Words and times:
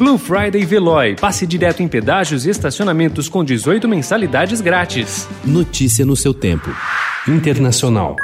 Blue 0.00 0.16
Friday 0.16 0.64
Veloy. 0.64 1.14
Passe 1.14 1.46
direto 1.46 1.82
em 1.82 1.86
pedágios 1.86 2.46
e 2.46 2.50
estacionamentos 2.50 3.28
com 3.28 3.44
18 3.44 3.86
mensalidades 3.86 4.62
grátis. 4.62 5.28
Notícia 5.44 6.06
no 6.06 6.16
seu 6.16 6.32
tempo. 6.32 6.74
Internacional. 7.28 8.16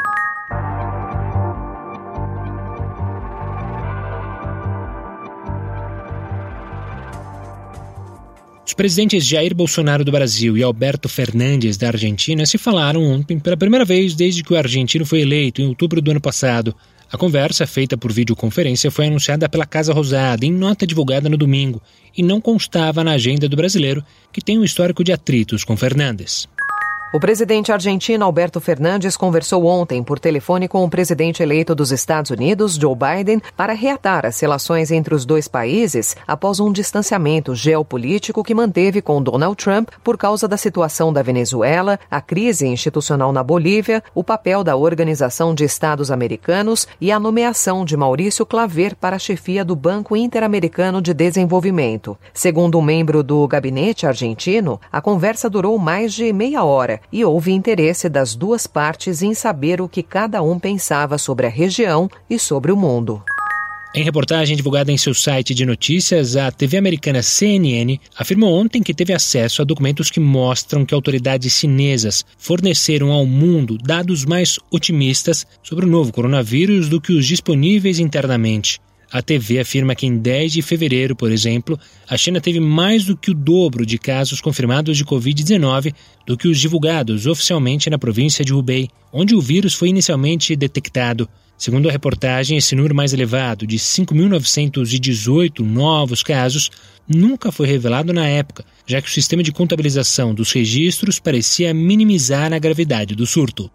Os 8.66 8.72
presidentes 8.72 9.26
Jair 9.26 9.54
Bolsonaro 9.54 10.02
do 10.02 10.10
Brasil 10.10 10.56
e 10.56 10.62
Alberto 10.62 11.10
Fernandes 11.10 11.76
da 11.76 11.88
Argentina 11.88 12.46
se 12.46 12.56
falaram 12.56 13.02
ontem 13.02 13.38
pela 13.38 13.54
primeira 13.54 13.84
vez 13.84 14.14
desde 14.14 14.42
que 14.42 14.54
o 14.54 14.56
argentino 14.56 15.04
foi 15.04 15.20
eleito 15.20 15.60
em 15.60 15.66
outubro 15.66 16.00
do 16.00 16.10
ano 16.10 16.22
passado. 16.22 16.74
A 17.10 17.16
conversa, 17.16 17.66
feita 17.66 17.96
por 17.96 18.12
videoconferência, 18.12 18.90
foi 18.90 19.06
anunciada 19.06 19.48
pela 19.48 19.64
Casa 19.64 19.92
Rosada 19.92 20.44
em 20.44 20.52
nota 20.52 20.86
divulgada 20.86 21.28
no 21.28 21.36
domingo 21.36 21.80
e 22.16 22.22
não 22.22 22.40
constava 22.40 23.04
na 23.04 23.12
agenda 23.12 23.48
do 23.48 23.56
brasileiro, 23.56 24.04
que 24.32 24.40
tem 24.40 24.58
um 24.58 24.64
histórico 24.64 25.04
de 25.04 25.12
atritos 25.12 25.62
com 25.62 25.76
Fernandes. 25.76 26.48
O 27.12 27.20
presidente 27.20 27.70
argentino 27.70 28.24
Alberto 28.24 28.60
Fernandes 28.60 29.16
conversou 29.16 29.64
ontem 29.64 30.02
por 30.02 30.18
telefone 30.18 30.66
com 30.66 30.84
o 30.84 30.90
presidente 30.90 31.40
eleito 31.40 31.72
dos 31.72 31.92
Estados 31.92 32.32
Unidos, 32.32 32.74
Joe 32.74 32.96
Biden, 32.96 33.40
para 33.56 33.72
reatar 33.72 34.26
as 34.26 34.40
relações 34.40 34.90
entre 34.90 35.14
os 35.14 35.24
dois 35.24 35.46
países 35.46 36.16
após 36.26 36.58
um 36.58 36.72
distanciamento 36.72 37.54
geopolítico 37.54 38.42
que 38.42 38.52
manteve 38.52 39.00
com 39.00 39.22
Donald 39.22 39.56
Trump 39.56 39.90
por 40.02 40.18
causa 40.18 40.48
da 40.48 40.56
situação 40.56 41.12
da 41.12 41.22
Venezuela, 41.22 41.98
a 42.10 42.20
crise 42.20 42.66
institucional 42.66 43.32
na 43.32 43.42
Bolívia, 43.42 44.02
o 44.12 44.24
papel 44.24 44.64
da 44.64 44.74
Organização 44.74 45.54
de 45.54 45.62
Estados 45.62 46.10
Americanos 46.10 46.88
e 47.00 47.12
a 47.12 47.20
nomeação 47.20 47.84
de 47.84 47.96
Maurício 47.96 48.44
Claver 48.44 48.96
para 48.96 49.14
a 49.14 49.20
chefia 49.20 49.64
do 49.64 49.76
Banco 49.76 50.16
Interamericano 50.16 51.00
de 51.00 51.14
Desenvolvimento. 51.14 52.18
Segundo 52.34 52.80
um 52.80 52.82
membro 52.82 53.22
do 53.22 53.46
gabinete 53.46 54.08
argentino, 54.08 54.80
a 54.90 55.00
conversa 55.00 55.48
durou 55.48 55.78
mais 55.78 56.12
de 56.12 56.32
meia 56.32 56.64
hora 56.64 56.96
e 57.12 57.24
houve 57.24 57.52
interesse 57.52 58.08
das 58.08 58.34
duas 58.34 58.66
partes 58.66 59.22
em 59.22 59.34
saber 59.34 59.80
o 59.80 59.88
que 59.88 60.02
cada 60.02 60.42
um 60.42 60.58
pensava 60.58 61.18
sobre 61.18 61.46
a 61.46 61.50
região 61.50 62.08
e 62.28 62.38
sobre 62.38 62.72
o 62.72 62.76
mundo. 62.76 63.22
Em 63.96 64.02
reportagem 64.02 64.54
divulgada 64.54 64.92
em 64.92 64.98
seu 64.98 65.14
site 65.14 65.54
de 65.54 65.64
notícias, 65.64 66.36
a 66.36 66.50
TV 66.50 66.76
americana 66.76 67.22
CNN 67.22 67.98
afirmou 68.14 68.52
ontem 68.52 68.82
que 68.82 68.92
teve 68.92 69.14
acesso 69.14 69.62
a 69.62 69.64
documentos 69.64 70.10
que 70.10 70.20
mostram 70.20 70.84
que 70.84 70.92
autoridades 70.92 71.54
chinesas 71.54 72.22
forneceram 72.36 73.10
ao 73.10 73.24
mundo 73.24 73.78
dados 73.78 74.26
mais 74.26 74.58
otimistas 74.70 75.46
sobre 75.62 75.86
o 75.86 75.88
novo 75.88 76.12
coronavírus 76.12 76.90
do 76.90 77.00
que 77.00 77.12
os 77.12 77.26
disponíveis 77.26 77.98
internamente. 77.98 78.78
A 79.16 79.22
TV 79.22 79.60
afirma 79.60 79.94
que 79.94 80.04
em 80.04 80.18
10 80.18 80.52
de 80.52 80.60
fevereiro, 80.60 81.16
por 81.16 81.32
exemplo, 81.32 81.80
a 82.06 82.18
China 82.18 82.38
teve 82.38 82.60
mais 82.60 83.06
do 83.06 83.16
que 83.16 83.30
o 83.30 83.34
dobro 83.34 83.86
de 83.86 83.96
casos 83.96 84.42
confirmados 84.42 84.94
de 84.94 85.06
Covid-19 85.06 85.94
do 86.26 86.36
que 86.36 86.46
os 86.46 86.60
divulgados 86.60 87.26
oficialmente 87.26 87.88
na 87.88 87.98
província 87.98 88.44
de 88.44 88.52
Hubei, 88.52 88.90
onde 89.10 89.34
o 89.34 89.40
vírus 89.40 89.72
foi 89.72 89.88
inicialmente 89.88 90.54
detectado. 90.54 91.26
Segundo 91.56 91.88
a 91.88 91.92
reportagem, 91.92 92.58
esse 92.58 92.76
número 92.76 92.94
mais 92.94 93.14
elevado, 93.14 93.66
de 93.66 93.78
5.918 93.78 95.60
novos 95.60 96.22
casos, 96.22 96.70
nunca 97.08 97.50
foi 97.50 97.66
revelado 97.66 98.12
na 98.12 98.26
época, 98.26 98.66
já 98.86 99.00
que 99.00 99.08
o 99.08 99.12
sistema 99.12 99.42
de 99.42 99.50
contabilização 99.50 100.34
dos 100.34 100.52
registros 100.52 101.18
parecia 101.18 101.72
minimizar 101.72 102.52
a 102.52 102.58
gravidade 102.58 103.14
do 103.14 103.24
surto. 103.24 103.70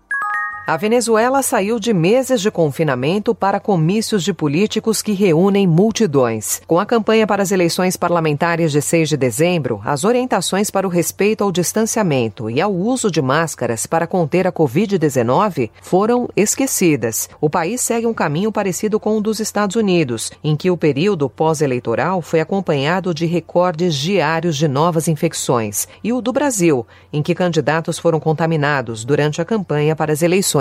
A 0.72 0.78
Venezuela 0.78 1.42
saiu 1.42 1.78
de 1.82 1.94
meses 1.94 2.40
de 2.40 2.50
confinamento 2.50 3.36
para 3.36 3.60
comícios 3.60 4.24
de 4.24 4.34
políticos 4.34 5.02
que 5.02 5.12
reúnem 5.12 5.68
multidões. 5.68 6.62
Com 6.66 6.80
a 6.80 6.86
campanha 6.86 7.28
para 7.28 7.44
as 7.44 7.52
eleições 7.52 7.98
parlamentares 7.98 8.72
de 8.72 8.82
6 8.82 9.10
de 9.10 9.18
dezembro, 9.18 9.82
as 9.84 10.06
orientações 10.06 10.72
para 10.72 10.88
o 10.88 10.90
respeito 10.90 11.44
ao 11.44 11.52
distanciamento 11.52 12.50
e 12.50 12.62
ao 12.62 12.74
uso 12.74 13.12
de 13.12 13.22
máscaras 13.22 13.86
para 13.86 14.08
conter 14.08 14.48
a 14.48 14.52
Covid-19 14.54 15.70
foram 15.82 16.30
esquecidas. 16.38 17.30
O 17.42 17.50
país 17.50 17.82
segue 17.82 18.08
um 18.08 18.14
caminho 18.14 18.50
parecido 18.50 18.98
com 18.98 19.18
o 19.18 19.22
dos 19.22 19.42
Estados 19.42 19.76
Unidos, 19.76 20.32
em 20.42 20.56
que 20.56 20.72
o 20.72 20.78
período 20.78 21.30
pós-eleitoral 21.30 22.22
foi 22.22 22.40
acompanhado 22.40 23.14
de 23.14 23.26
recordes 23.26 23.94
diários 23.94 24.56
de 24.56 24.70
novas 24.70 25.10
infecções, 25.10 25.86
e 26.02 26.14
o 26.14 26.22
do 26.22 26.32
Brasil, 26.32 26.88
em 27.12 27.22
que 27.22 27.36
candidatos 27.36 28.00
foram 28.00 28.22
contaminados 28.22 29.04
durante 29.04 29.42
a 29.42 29.46
campanha 29.46 29.98
para 29.98 30.14
as 30.14 30.22
eleições 30.22 30.61